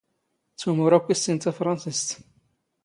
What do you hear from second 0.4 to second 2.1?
ⵜⵓⵎ ⵓⵔ ⴰⴽⴽⵯ ⵉⵙⵙⵉⵏ ⵜⴰⴼⵕⴰⵏⵙⵉⵙⵜ.